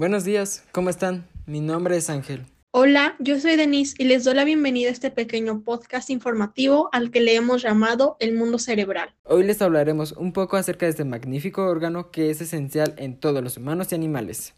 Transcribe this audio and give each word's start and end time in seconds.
Buenos 0.00 0.24
días, 0.24 0.64
¿cómo 0.72 0.88
están? 0.88 1.28
Mi 1.44 1.60
nombre 1.60 1.94
es 1.94 2.08
Ángel. 2.08 2.46
Hola, 2.70 3.16
yo 3.18 3.38
soy 3.38 3.56
Denise 3.56 3.94
y 3.98 4.04
les 4.04 4.24
doy 4.24 4.32
la 4.32 4.44
bienvenida 4.44 4.88
a 4.88 4.92
este 4.92 5.10
pequeño 5.10 5.60
podcast 5.60 6.08
informativo 6.08 6.88
al 6.92 7.10
que 7.10 7.20
le 7.20 7.34
hemos 7.34 7.60
llamado 7.60 8.16
El 8.18 8.34
Mundo 8.34 8.58
Cerebral. 8.58 9.14
Hoy 9.24 9.44
les 9.44 9.60
hablaremos 9.60 10.12
un 10.12 10.32
poco 10.32 10.56
acerca 10.56 10.86
de 10.86 10.92
este 10.92 11.04
magnífico 11.04 11.66
órgano 11.66 12.10
que 12.10 12.30
es 12.30 12.40
esencial 12.40 12.94
en 12.96 13.20
todos 13.20 13.44
los 13.44 13.58
humanos 13.58 13.92
y 13.92 13.94
animales. 13.94 14.54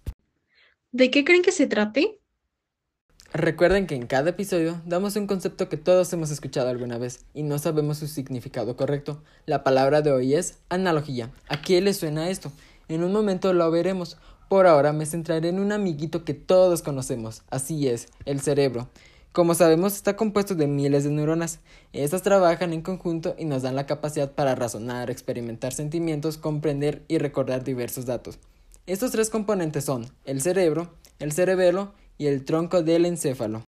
¿De 0.92 1.10
qué 1.10 1.24
creen 1.24 1.42
que 1.42 1.50
se 1.50 1.66
trate? 1.66 2.20
Recuerden 3.32 3.88
que 3.88 3.96
en 3.96 4.06
cada 4.06 4.30
episodio 4.30 4.80
damos 4.86 5.16
un 5.16 5.26
concepto 5.26 5.68
que 5.68 5.76
todos 5.76 6.12
hemos 6.12 6.30
escuchado 6.30 6.68
alguna 6.68 6.98
vez 6.98 7.24
y 7.34 7.42
no 7.42 7.58
sabemos 7.58 7.98
su 7.98 8.06
significado 8.06 8.76
correcto. 8.76 9.24
La 9.46 9.64
palabra 9.64 10.02
de 10.02 10.12
hoy 10.12 10.34
es 10.34 10.60
analogía. 10.68 11.32
¿A 11.48 11.62
qué 11.62 11.80
le 11.80 11.94
suena 11.94 12.30
esto? 12.30 12.52
En 12.86 13.02
un 13.02 13.10
momento 13.10 13.52
lo 13.52 13.68
veremos. 13.72 14.18
Por 14.48 14.66
ahora 14.66 14.92
me 14.92 15.06
centraré 15.06 15.48
en 15.48 15.58
un 15.58 15.72
amiguito 15.72 16.24
que 16.24 16.34
todos 16.34 16.82
conocemos. 16.82 17.42
Así 17.50 17.88
es, 17.88 18.08
el 18.24 18.40
cerebro. 18.40 18.88
Como 19.32 19.54
sabemos, 19.54 19.94
está 19.94 20.14
compuesto 20.14 20.54
de 20.54 20.66
miles 20.66 21.04
de 21.04 21.10
neuronas. 21.10 21.60
Estas 21.94 22.20
trabajan 22.20 22.74
en 22.74 22.82
conjunto 22.82 23.34
y 23.38 23.46
nos 23.46 23.62
dan 23.62 23.76
la 23.76 23.86
capacidad 23.86 24.32
para 24.32 24.54
razonar, 24.54 25.10
experimentar 25.10 25.72
sentimientos, 25.72 26.36
comprender 26.36 27.02
y 27.08 27.16
recordar 27.16 27.64
diversos 27.64 28.04
datos. 28.04 28.38
Estos 28.84 29.10
tres 29.12 29.30
componentes 29.30 29.86
son 29.86 30.06
el 30.24 30.42
cerebro, 30.42 30.92
el 31.18 31.32
cerebelo 31.32 31.94
y 32.18 32.26
el 32.26 32.44
tronco 32.44 32.82
del 32.82 33.06
encéfalo. 33.06 33.64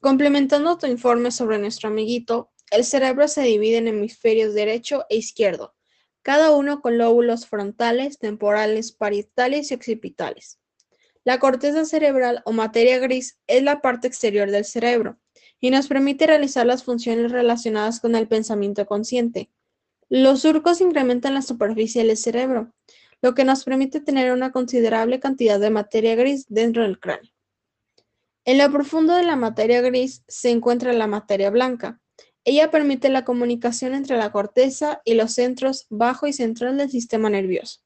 Complementando 0.00 0.78
tu 0.78 0.86
informe 0.86 1.32
sobre 1.32 1.58
nuestro 1.58 1.88
amiguito, 1.88 2.50
el 2.70 2.84
cerebro 2.84 3.26
se 3.28 3.42
divide 3.42 3.78
en 3.78 3.88
hemisferios 3.88 4.54
derecho 4.54 5.04
e 5.08 5.16
izquierdo, 5.16 5.74
cada 6.22 6.52
uno 6.52 6.80
con 6.80 6.98
lóbulos 6.98 7.46
frontales, 7.46 8.18
temporales, 8.18 8.92
parietales 8.92 9.70
y 9.70 9.74
occipitales. 9.74 10.58
La 11.24 11.38
corteza 11.38 11.84
cerebral 11.84 12.42
o 12.44 12.52
materia 12.52 12.98
gris 12.98 13.38
es 13.46 13.62
la 13.62 13.80
parte 13.80 14.08
exterior 14.08 14.50
del 14.50 14.64
cerebro 14.64 15.18
y 15.60 15.70
nos 15.70 15.86
permite 15.86 16.26
realizar 16.26 16.66
las 16.66 16.82
funciones 16.82 17.30
relacionadas 17.30 18.00
con 18.00 18.16
el 18.16 18.26
pensamiento 18.26 18.86
consciente. 18.86 19.50
Los 20.08 20.40
surcos 20.40 20.80
incrementan 20.80 21.34
la 21.34 21.42
superficie 21.42 22.04
del 22.04 22.16
cerebro, 22.16 22.74
lo 23.22 23.34
que 23.34 23.44
nos 23.44 23.64
permite 23.64 24.00
tener 24.00 24.32
una 24.32 24.50
considerable 24.50 25.20
cantidad 25.20 25.60
de 25.60 25.70
materia 25.70 26.16
gris 26.16 26.44
dentro 26.48 26.82
del 26.82 26.98
cráneo. 26.98 27.32
En 28.44 28.58
lo 28.58 28.70
profundo 28.72 29.14
de 29.14 29.22
la 29.22 29.36
materia 29.36 29.80
gris 29.80 30.24
se 30.26 30.50
encuentra 30.50 30.92
la 30.92 31.06
materia 31.06 31.48
blanca. 31.48 32.01
Ella 32.44 32.70
permite 32.70 33.08
la 33.08 33.24
comunicación 33.24 33.94
entre 33.94 34.16
la 34.16 34.32
corteza 34.32 35.00
y 35.04 35.14
los 35.14 35.34
centros 35.34 35.86
bajo 35.90 36.26
y 36.26 36.32
central 36.32 36.76
del 36.76 36.90
sistema 36.90 37.30
nervioso. 37.30 37.80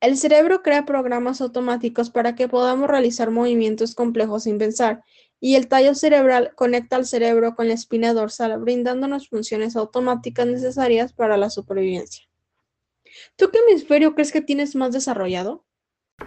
El 0.00 0.16
cerebro 0.16 0.62
crea 0.62 0.84
programas 0.84 1.40
automáticos 1.40 2.10
para 2.10 2.36
que 2.36 2.46
podamos 2.46 2.88
realizar 2.88 3.32
movimientos 3.32 3.96
complejos 3.96 4.44
sin 4.44 4.56
pensar, 4.56 5.02
y 5.40 5.56
el 5.56 5.66
tallo 5.66 5.94
cerebral 5.94 6.52
conecta 6.54 6.96
al 6.96 7.06
cerebro 7.06 7.56
con 7.56 7.68
la 7.68 7.74
espina 7.74 8.12
dorsal, 8.12 8.58
brindándonos 8.60 9.28
funciones 9.28 9.74
automáticas 9.74 10.46
necesarias 10.46 11.12
para 11.12 11.36
la 11.36 11.50
supervivencia. 11.50 12.24
¿Tú 13.36 13.50
qué 13.50 13.58
hemisferio 13.58 14.14
crees 14.14 14.30
que 14.30 14.40
tienes 14.40 14.76
más 14.76 14.92
desarrollado? 14.92 15.64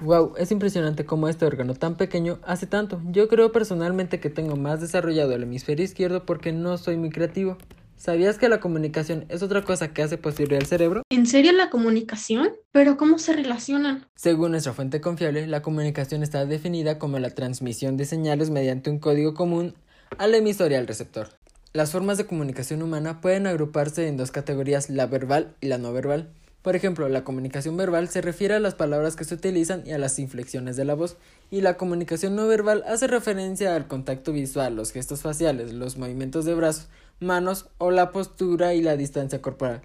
Wow, 0.01 0.33
es 0.37 0.51
impresionante 0.51 1.05
cómo 1.05 1.27
este 1.27 1.45
órgano 1.45 1.75
tan 1.75 1.95
pequeño 1.95 2.39
hace 2.43 2.65
tanto. 2.65 2.99
Yo 3.11 3.27
creo 3.27 3.51
personalmente 3.51 4.19
que 4.19 4.31
tengo 4.31 4.55
más 4.55 4.81
desarrollado 4.81 5.33
el 5.33 5.43
hemisferio 5.43 5.85
izquierdo 5.85 6.25
porque 6.25 6.51
no 6.51 6.79
soy 6.79 6.97
muy 6.97 7.11
creativo. 7.11 7.57
¿Sabías 7.97 8.39
que 8.39 8.49
la 8.49 8.59
comunicación 8.59 9.25
es 9.29 9.43
otra 9.43 9.61
cosa 9.61 9.93
que 9.93 10.01
hace 10.01 10.17
posible 10.17 10.57
el 10.57 10.65
cerebro? 10.65 11.03
¿En 11.11 11.27
serio 11.27 11.51
la 11.51 11.69
comunicación? 11.69 12.49
¿Pero 12.71 12.97
cómo 12.97 13.19
se 13.19 13.33
relacionan? 13.33 14.07
Según 14.15 14.51
nuestra 14.51 14.73
fuente 14.73 15.01
confiable, 15.01 15.45
la 15.45 15.61
comunicación 15.61 16.23
está 16.23 16.47
definida 16.47 16.97
como 16.97 17.19
la 17.19 17.29
transmisión 17.29 17.95
de 17.95 18.05
señales 18.05 18.49
mediante 18.49 18.89
un 18.89 18.97
código 18.97 19.35
común 19.35 19.75
al 20.17 20.33
emisor 20.33 20.71
y 20.71 20.75
al 20.75 20.87
receptor. 20.87 21.27
Las 21.73 21.91
formas 21.91 22.17
de 22.17 22.25
comunicación 22.25 22.81
humana 22.81 23.21
pueden 23.21 23.45
agruparse 23.45 24.07
en 24.07 24.17
dos 24.17 24.31
categorías, 24.31 24.89
la 24.89 25.05
verbal 25.05 25.55
y 25.61 25.67
la 25.67 25.77
no 25.77 25.93
verbal. 25.93 26.31
Por 26.61 26.75
ejemplo, 26.75 27.09
la 27.09 27.23
comunicación 27.23 27.75
verbal 27.75 28.07
se 28.09 28.21
refiere 28.21 28.53
a 28.53 28.59
las 28.59 28.75
palabras 28.75 29.15
que 29.15 29.23
se 29.23 29.33
utilizan 29.33 29.81
y 29.85 29.93
a 29.93 29.97
las 29.97 30.19
inflexiones 30.19 30.75
de 30.75 30.85
la 30.85 30.93
voz, 30.93 31.17
y 31.49 31.61
la 31.61 31.75
comunicación 31.75 32.35
no 32.35 32.47
verbal 32.47 32.83
hace 32.87 33.07
referencia 33.07 33.75
al 33.75 33.87
contacto 33.87 34.31
visual, 34.31 34.75
los 34.75 34.91
gestos 34.91 35.21
faciales, 35.21 35.73
los 35.73 35.97
movimientos 35.97 36.45
de 36.45 36.53
brazos, 36.53 36.89
manos 37.19 37.69
o 37.79 37.89
la 37.89 38.11
postura 38.11 38.75
y 38.75 38.81
la 38.83 38.95
distancia 38.95 39.41
corporal. 39.41 39.81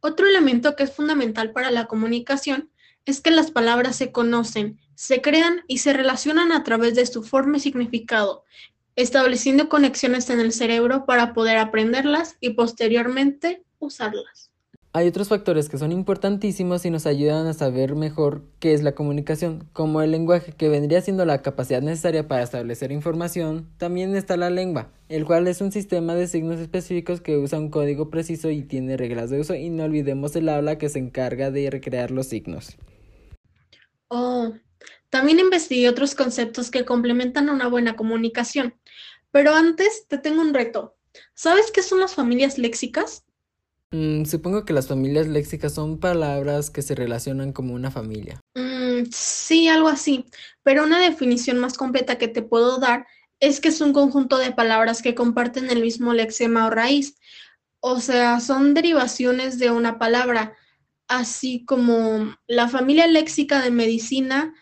Otro 0.00 0.26
elemento 0.26 0.74
que 0.74 0.84
es 0.84 0.92
fundamental 0.92 1.52
para 1.52 1.70
la 1.70 1.86
comunicación 1.86 2.70
es 3.04 3.20
que 3.20 3.30
las 3.30 3.52
palabras 3.52 3.94
se 3.94 4.10
conocen, 4.10 4.78
se 4.96 5.22
crean 5.22 5.62
y 5.68 5.78
se 5.78 5.92
relacionan 5.92 6.50
a 6.50 6.64
través 6.64 6.96
de 6.96 7.06
su 7.06 7.22
forma 7.22 7.58
y 7.58 7.60
significado, 7.60 8.44
estableciendo 8.96 9.68
conexiones 9.68 10.28
en 10.30 10.40
el 10.40 10.52
cerebro 10.52 11.06
para 11.06 11.32
poder 11.32 11.58
aprenderlas 11.58 12.36
y 12.40 12.50
posteriormente 12.50 13.62
usarlas. 13.78 14.47
Hay 14.94 15.06
otros 15.06 15.28
factores 15.28 15.68
que 15.68 15.76
son 15.76 15.92
importantísimos 15.92 16.86
y 16.86 16.90
nos 16.90 17.04
ayudan 17.04 17.46
a 17.46 17.52
saber 17.52 17.94
mejor 17.94 18.42
qué 18.58 18.72
es 18.72 18.82
la 18.82 18.94
comunicación, 18.94 19.68
como 19.74 20.00
el 20.00 20.10
lenguaje, 20.10 20.52
que 20.52 20.70
vendría 20.70 21.02
siendo 21.02 21.26
la 21.26 21.42
capacidad 21.42 21.82
necesaria 21.82 22.26
para 22.26 22.42
establecer 22.42 22.90
información. 22.90 23.68
También 23.76 24.16
está 24.16 24.38
la 24.38 24.48
lengua, 24.48 24.90
el 25.10 25.26
cual 25.26 25.46
es 25.46 25.60
un 25.60 25.72
sistema 25.72 26.14
de 26.14 26.26
signos 26.26 26.58
específicos 26.58 27.20
que 27.20 27.36
usa 27.36 27.58
un 27.58 27.68
código 27.68 28.08
preciso 28.08 28.50
y 28.50 28.62
tiene 28.62 28.96
reglas 28.96 29.28
de 29.28 29.40
uso, 29.40 29.54
y 29.54 29.68
no 29.68 29.84
olvidemos 29.84 30.34
el 30.36 30.48
habla 30.48 30.78
que 30.78 30.88
se 30.88 30.98
encarga 30.98 31.50
de 31.50 31.68
recrear 31.68 32.10
los 32.10 32.28
signos. 32.28 32.78
Oh, 34.08 34.54
también 35.10 35.38
investigué 35.38 35.90
otros 35.90 36.14
conceptos 36.14 36.70
que 36.70 36.86
complementan 36.86 37.50
una 37.50 37.68
buena 37.68 37.94
comunicación. 37.94 38.74
Pero 39.30 39.54
antes 39.54 40.06
te 40.08 40.16
tengo 40.16 40.40
un 40.40 40.54
reto. 40.54 40.96
¿Sabes 41.34 41.70
qué 41.70 41.82
son 41.82 42.00
las 42.00 42.14
familias 42.14 42.56
léxicas? 42.56 43.24
Mm, 43.90 44.24
supongo 44.24 44.64
que 44.64 44.74
las 44.74 44.88
familias 44.88 45.28
léxicas 45.28 45.74
son 45.74 45.98
palabras 45.98 46.70
que 46.70 46.82
se 46.82 46.94
relacionan 46.94 47.52
como 47.52 47.74
una 47.74 47.90
familia. 47.90 48.40
Mm, 48.54 49.10
sí, 49.10 49.68
algo 49.68 49.88
así. 49.88 50.26
Pero 50.62 50.84
una 50.84 51.00
definición 51.00 51.58
más 51.58 51.78
completa 51.78 52.18
que 52.18 52.28
te 52.28 52.42
puedo 52.42 52.78
dar 52.78 53.06
es 53.40 53.60
que 53.60 53.68
es 53.68 53.80
un 53.80 53.92
conjunto 53.92 54.36
de 54.36 54.52
palabras 54.52 55.00
que 55.00 55.14
comparten 55.14 55.70
el 55.70 55.80
mismo 55.80 56.12
lexema 56.12 56.66
o 56.66 56.70
raíz. 56.70 57.16
O 57.80 58.00
sea, 58.00 58.40
son 58.40 58.74
derivaciones 58.74 59.58
de 59.58 59.70
una 59.70 59.98
palabra, 59.98 60.56
así 61.06 61.64
como 61.64 62.36
la 62.46 62.68
familia 62.68 63.06
léxica 63.06 63.62
de 63.62 63.70
medicina 63.70 64.54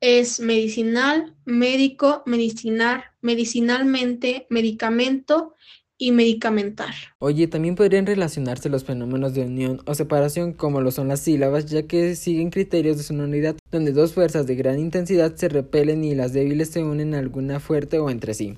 es 0.00 0.40
medicinal, 0.40 1.34
médico, 1.44 2.22
medicinar, 2.26 3.12
medicinalmente, 3.20 4.46
medicamento 4.48 5.54
y 6.00 6.12
medicamentar. 6.12 6.94
Oye, 7.18 7.46
también 7.46 7.76
podrían 7.76 8.06
relacionarse 8.06 8.70
los 8.70 8.84
fenómenos 8.84 9.34
de 9.34 9.42
unión 9.42 9.82
o 9.84 9.94
separación 9.94 10.54
como 10.54 10.80
lo 10.80 10.90
son 10.90 11.08
las 11.08 11.20
sílabas, 11.20 11.66
ya 11.66 11.82
que 11.82 12.16
siguen 12.16 12.50
criterios 12.50 12.96
de 12.96 13.02
sonoridad, 13.02 13.54
donde 13.70 13.92
dos 13.92 14.14
fuerzas 14.14 14.46
de 14.46 14.56
gran 14.56 14.78
intensidad 14.78 15.36
se 15.36 15.50
repelen 15.50 16.02
y 16.02 16.14
las 16.14 16.32
débiles 16.32 16.70
se 16.70 16.82
unen 16.82 17.14
a 17.14 17.18
alguna 17.18 17.60
fuerte 17.60 17.98
o 17.98 18.08
entre 18.08 18.32
sí. 18.32 18.56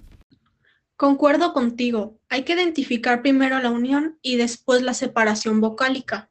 Concuerdo 0.96 1.52
contigo, 1.52 2.16
hay 2.28 2.44
que 2.44 2.52
identificar 2.52 3.22
primero 3.22 3.58
la 3.58 3.72
unión 3.72 4.20
y 4.22 4.36
después 4.36 4.82
la 4.82 4.94
separación 4.94 5.60
vocálica. 5.60 6.30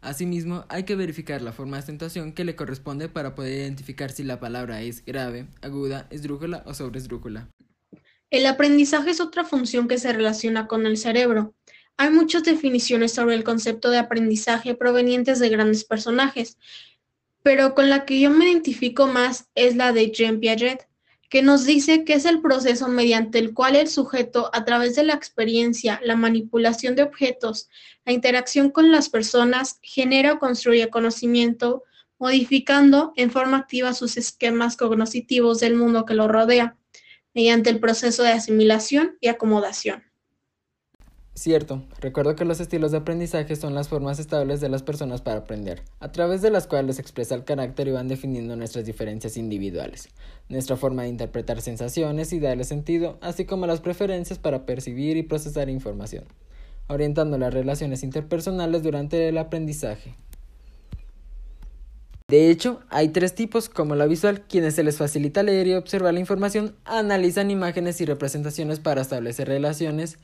Asimismo, 0.00 0.64
hay 0.70 0.84
que 0.84 0.96
verificar 0.96 1.42
la 1.42 1.52
forma 1.52 1.76
de 1.76 1.82
acentuación 1.82 2.32
que 2.32 2.44
le 2.44 2.56
corresponde 2.56 3.10
para 3.10 3.34
poder 3.34 3.60
identificar 3.60 4.10
si 4.10 4.24
la 4.24 4.40
palabra 4.40 4.80
es 4.80 5.04
grave, 5.04 5.48
aguda, 5.60 6.06
esdrújula 6.08 6.62
o 6.64 6.72
sobresdrújula. 6.72 7.50
El 8.30 8.46
aprendizaje 8.46 9.10
es 9.10 9.20
otra 9.20 9.44
función 9.44 9.88
que 9.88 9.98
se 9.98 10.12
relaciona 10.12 10.68
con 10.68 10.86
el 10.86 10.96
cerebro. 10.96 11.52
Hay 11.96 12.10
muchas 12.10 12.44
definiciones 12.44 13.12
sobre 13.12 13.34
el 13.34 13.42
concepto 13.42 13.90
de 13.90 13.98
aprendizaje 13.98 14.76
provenientes 14.76 15.40
de 15.40 15.48
grandes 15.48 15.84
personajes, 15.84 16.56
pero 17.42 17.74
con 17.74 17.90
la 17.90 18.04
que 18.04 18.20
yo 18.20 18.30
me 18.30 18.48
identifico 18.48 19.08
más 19.08 19.48
es 19.56 19.74
la 19.74 19.92
de 19.92 20.12
Jean 20.12 20.38
Piaget, 20.38 20.86
que 21.28 21.42
nos 21.42 21.64
dice 21.64 22.04
que 22.04 22.12
es 22.12 22.24
el 22.24 22.40
proceso 22.40 22.86
mediante 22.86 23.40
el 23.40 23.52
cual 23.52 23.74
el 23.74 23.88
sujeto, 23.88 24.48
a 24.52 24.64
través 24.64 24.94
de 24.94 25.02
la 25.02 25.14
experiencia, 25.14 26.00
la 26.04 26.14
manipulación 26.14 26.94
de 26.94 27.02
objetos, 27.02 27.68
la 28.04 28.12
interacción 28.12 28.70
con 28.70 28.92
las 28.92 29.08
personas, 29.08 29.80
genera 29.82 30.34
o 30.34 30.38
construye 30.38 30.88
conocimiento, 30.88 31.82
modificando 32.20 33.12
en 33.16 33.32
forma 33.32 33.56
activa 33.56 33.92
sus 33.92 34.16
esquemas 34.16 34.76
cognitivos 34.76 35.58
del 35.58 35.74
mundo 35.74 36.04
que 36.04 36.14
lo 36.14 36.28
rodea 36.28 36.76
mediante 37.34 37.70
el 37.70 37.80
proceso 37.80 38.22
de 38.22 38.32
asimilación 38.32 39.16
y 39.20 39.28
acomodación. 39.28 40.02
Cierto, 41.34 41.84
recuerdo 42.00 42.34
que 42.34 42.44
los 42.44 42.60
estilos 42.60 42.90
de 42.90 42.98
aprendizaje 42.98 43.56
son 43.56 43.74
las 43.74 43.88
formas 43.88 44.18
estables 44.18 44.60
de 44.60 44.68
las 44.68 44.82
personas 44.82 45.22
para 45.22 45.38
aprender, 45.38 45.82
a 45.98 46.12
través 46.12 46.42
de 46.42 46.50
las 46.50 46.66
cuales 46.66 46.96
se 46.96 47.02
expresa 47.02 47.34
el 47.34 47.44
carácter 47.44 47.88
y 47.88 47.92
van 47.92 48.08
definiendo 48.08 48.56
nuestras 48.56 48.84
diferencias 48.84 49.36
individuales, 49.36 50.08
nuestra 50.48 50.76
forma 50.76 51.04
de 51.04 51.08
interpretar 51.08 51.62
sensaciones 51.62 52.32
y 52.32 52.40
darle 52.40 52.64
sentido, 52.64 53.16
así 53.22 53.46
como 53.46 53.66
las 53.66 53.80
preferencias 53.80 54.38
para 54.38 54.66
percibir 54.66 55.16
y 55.16 55.22
procesar 55.22 55.70
información, 55.70 56.24
orientando 56.88 57.38
las 57.38 57.54
relaciones 57.54 58.02
interpersonales 58.02 58.82
durante 58.82 59.28
el 59.28 59.38
aprendizaje. 59.38 60.16
De 62.30 62.48
hecho, 62.48 62.78
hay 62.90 63.08
tres 63.08 63.34
tipos, 63.34 63.68
como 63.68 63.96
la 63.96 64.06
visual, 64.06 64.42
quienes 64.42 64.76
se 64.76 64.84
les 64.84 64.98
facilita 64.98 65.42
leer 65.42 65.66
y 65.66 65.74
observar 65.74 66.14
la 66.14 66.20
información, 66.20 66.76
analizan 66.84 67.50
imágenes 67.50 68.00
y 68.00 68.04
representaciones 68.04 68.78
para 68.78 69.00
establecer 69.00 69.48
relaciones 69.48 70.16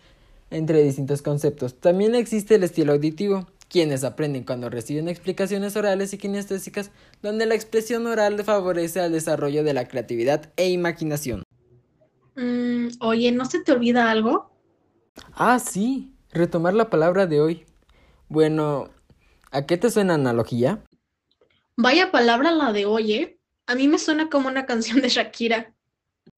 entre 0.53 0.85
distintos 0.85 1.21
conceptos. 1.21 1.75
También 1.81 2.15
existe 2.15 2.55
el 2.55 2.63
estilo 2.63 2.93
auditivo, 2.93 3.49
quienes 3.69 4.05
aprenden 4.05 4.45
cuando 4.45 4.71
reciben 4.71 5.09
explicaciones 5.09 5.75
orales 5.75 6.13
y 6.13 6.19
kinestésicas, 6.19 6.93
donde 7.23 7.45
la 7.45 7.57
expresión 7.57 8.07
oral 8.07 8.45
favorece 8.45 9.01
al 9.01 9.11
desarrollo 9.11 9.65
de 9.65 9.75
la 9.75 9.89
creatividad 9.89 10.53
e 10.55 10.71
imaginación. 10.71 11.43
Mm, 12.37 12.87
oye, 13.01 13.33
¿no 13.33 13.47
se 13.47 13.65
te 13.65 13.73
olvida 13.73 14.13
algo? 14.13 14.53
Ah, 15.33 15.59
sí, 15.59 16.15
retomar 16.31 16.75
la 16.75 16.89
palabra 16.89 17.27
de 17.27 17.41
hoy. 17.41 17.67
Bueno, 18.29 18.91
¿a 19.51 19.67
qué 19.67 19.77
te 19.77 19.91
suena 19.91 20.15
analogía? 20.15 20.85
Vaya 21.79 22.11
palabra 22.11 22.53
la 22.53 22.73
de 22.73 22.87
hoy, 22.87 23.13
¿eh? 23.13 23.39
A 23.67 23.75
mí 23.75 23.87
me 23.87 23.99
suena 23.99 24.31
como 24.31 24.49
una 24.49 24.65
canción 24.65 25.03
de 25.03 25.11
Shakira. 25.11 25.75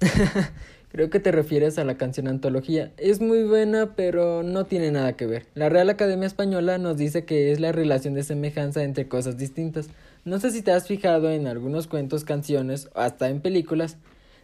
Creo 0.91 1.11
que 1.11 1.21
te 1.21 1.31
refieres 1.31 1.79
a 1.79 1.85
la 1.85 1.97
canción 1.97 2.27
Antología. 2.27 2.93
Es 2.97 3.21
muy 3.21 3.45
buena, 3.45 3.95
pero 3.95 4.43
no 4.43 4.67
tiene 4.67 4.91
nada 4.91 5.13
que 5.13 5.27
ver. 5.27 5.47
La 5.55 5.69
Real 5.69 5.91
Academia 5.91 6.27
Española 6.27 6.79
nos 6.79 6.97
dice 6.97 7.25
que 7.25 7.53
es 7.53 7.61
la 7.61 7.71
relación 7.71 8.15
de 8.15 8.25
semejanza 8.25 8.83
entre 8.83 9.07
cosas 9.07 9.37
distintas. 9.37 9.91
No 10.25 10.41
sé 10.41 10.51
si 10.51 10.61
te 10.61 10.73
has 10.73 10.89
fijado 10.89 11.31
en 11.31 11.47
algunos 11.47 11.87
cuentos, 11.87 12.25
canciones 12.25 12.89
o 12.95 13.01
hasta 13.01 13.29
en 13.29 13.41
películas. 13.41 13.97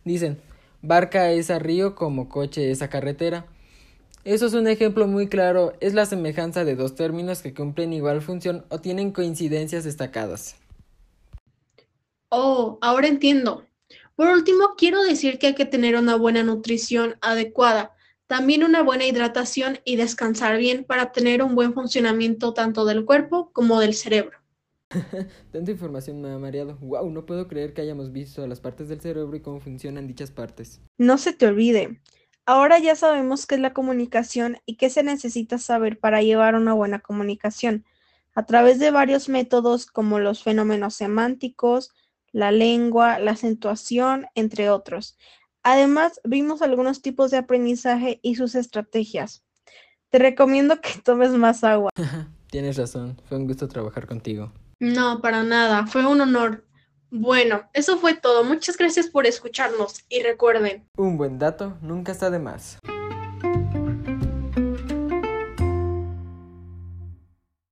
Dicen, 0.04 0.38
barca 0.80 1.32
es 1.32 1.50
a 1.50 1.58
río 1.58 1.96
como 1.96 2.28
coche 2.28 2.70
es 2.70 2.82
a 2.82 2.88
carretera. 2.88 3.46
Eso 4.22 4.46
es 4.46 4.54
un 4.54 4.68
ejemplo 4.68 5.08
muy 5.08 5.26
claro, 5.26 5.72
es 5.80 5.92
la 5.92 6.06
semejanza 6.06 6.64
de 6.64 6.76
dos 6.76 6.94
términos 6.94 7.42
que 7.42 7.52
cumplen 7.52 7.92
igual 7.92 8.22
función 8.22 8.64
o 8.68 8.80
tienen 8.80 9.10
coincidencias 9.10 9.82
destacadas. 9.82 10.56
Oh, 12.36 12.78
ahora 12.80 13.06
entiendo. 13.06 13.64
Por 14.16 14.26
último, 14.26 14.74
quiero 14.76 15.04
decir 15.04 15.38
que 15.38 15.46
hay 15.46 15.54
que 15.54 15.66
tener 15.66 15.94
una 15.94 16.16
buena 16.16 16.42
nutrición 16.42 17.14
adecuada, 17.20 17.92
también 18.26 18.64
una 18.64 18.82
buena 18.82 19.06
hidratación 19.06 19.78
y 19.84 19.94
descansar 19.94 20.58
bien 20.58 20.82
para 20.82 21.12
tener 21.12 21.44
un 21.44 21.54
buen 21.54 21.74
funcionamiento 21.74 22.52
tanto 22.52 22.86
del 22.86 23.04
cuerpo 23.04 23.52
como 23.52 23.78
del 23.78 23.94
cerebro. 23.94 24.36
Tanta 25.52 25.70
información 25.70 26.20
me 26.20 26.32
ha 26.32 26.38
mareado. 26.38 26.76
Wow, 26.80 27.08
no 27.08 27.24
puedo 27.24 27.46
creer 27.46 27.72
que 27.72 27.82
hayamos 27.82 28.10
visto 28.10 28.44
las 28.48 28.58
partes 28.58 28.88
del 28.88 29.00
cerebro 29.00 29.36
y 29.36 29.40
cómo 29.40 29.60
funcionan 29.60 30.08
dichas 30.08 30.32
partes. 30.32 30.80
No 30.98 31.18
se 31.18 31.34
te 31.34 31.46
olvide. 31.46 32.00
Ahora 32.46 32.80
ya 32.80 32.96
sabemos 32.96 33.46
qué 33.46 33.54
es 33.54 33.60
la 33.60 33.72
comunicación 33.72 34.58
y 34.66 34.76
qué 34.76 34.90
se 34.90 35.04
necesita 35.04 35.58
saber 35.58 36.00
para 36.00 36.20
llevar 36.20 36.56
una 36.56 36.72
buena 36.72 36.98
comunicación, 36.98 37.84
a 38.34 38.44
través 38.44 38.80
de 38.80 38.90
varios 38.90 39.28
métodos 39.28 39.86
como 39.86 40.18
los 40.18 40.42
fenómenos 40.42 40.96
semánticos, 40.96 41.92
la 42.34 42.50
lengua, 42.50 43.20
la 43.20 43.30
acentuación, 43.30 44.26
entre 44.34 44.68
otros. 44.68 45.16
Además, 45.62 46.20
vimos 46.24 46.62
algunos 46.62 47.00
tipos 47.00 47.30
de 47.30 47.38
aprendizaje 47.38 48.18
y 48.22 48.34
sus 48.34 48.56
estrategias. 48.56 49.44
Te 50.10 50.18
recomiendo 50.18 50.80
que 50.80 50.90
tomes 51.04 51.30
más 51.30 51.64
agua. 51.64 51.90
Tienes 52.50 52.76
razón, 52.76 53.20
fue 53.28 53.38
un 53.38 53.46
gusto 53.46 53.68
trabajar 53.68 54.06
contigo. 54.06 54.52
No, 54.80 55.20
para 55.20 55.44
nada, 55.44 55.86
fue 55.86 56.04
un 56.04 56.20
honor. 56.20 56.64
Bueno, 57.10 57.62
eso 57.72 57.98
fue 57.98 58.14
todo. 58.14 58.42
Muchas 58.42 58.76
gracias 58.76 59.06
por 59.06 59.26
escucharnos 59.26 60.04
y 60.08 60.22
recuerden. 60.22 60.88
Un 60.96 61.16
buen 61.16 61.38
dato 61.38 61.78
nunca 61.80 62.10
está 62.10 62.30
de 62.30 62.40
más. 62.40 62.78